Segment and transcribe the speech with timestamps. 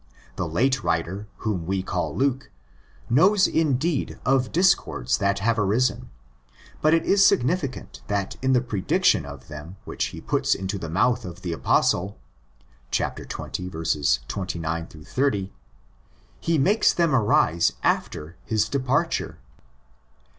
[0.35, 2.49] The late writer whom we call Luke,
[3.07, 6.09] knows indeed of discords that have arisen;
[6.81, 10.79] but it is significant that in the predic tion of them which he puts into
[10.79, 12.17] the mouth of the Apostle
[12.91, 14.19] (xx.
[14.27, 15.53] 29 80)
[16.39, 19.37] he makes them arise after his departure.